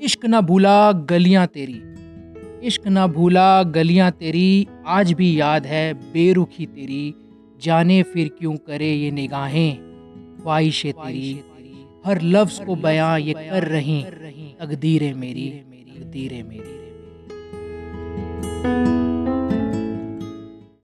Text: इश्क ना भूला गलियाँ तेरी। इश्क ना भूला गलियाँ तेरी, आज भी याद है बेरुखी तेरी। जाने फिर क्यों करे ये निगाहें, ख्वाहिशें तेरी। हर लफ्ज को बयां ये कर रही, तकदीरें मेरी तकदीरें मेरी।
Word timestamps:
इश्क 0.00 0.24
ना 0.26 0.40
भूला 0.40 0.92
गलियाँ 0.92 1.46
तेरी। 1.46 1.80
इश्क 2.66 2.86
ना 2.88 3.06
भूला 3.06 3.62
गलियाँ 3.62 4.10
तेरी, 4.10 4.66
आज 4.86 5.12
भी 5.12 5.28
याद 5.40 5.66
है 5.66 5.92
बेरुखी 6.12 6.66
तेरी। 6.66 7.14
जाने 7.62 8.02
फिर 8.02 8.28
क्यों 8.38 8.56
करे 8.56 8.90
ये 8.92 9.10
निगाहें, 9.10 9.76
ख्वाहिशें 10.42 10.92
तेरी। 10.92 11.32
हर 12.06 12.20
लफ्ज 12.22 12.58
को 12.58 12.76
बयां 12.76 13.18
ये 13.20 13.32
कर 13.32 13.68
रही, 13.68 14.02
तकदीरें 14.60 15.14
मेरी 15.14 15.48
तकदीरें 15.50 16.42
मेरी। 16.42 16.78